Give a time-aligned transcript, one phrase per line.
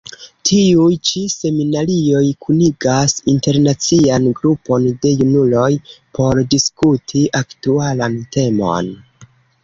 [0.49, 5.67] Tiuj ĉi seminarioj kunigas internacian grupon de junuloj
[6.19, 8.89] por diskuti aktualan temon.